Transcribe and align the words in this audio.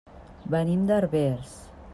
Venim 0.55 0.87
de 0.89 0.97
Herbers. 0.97 1.55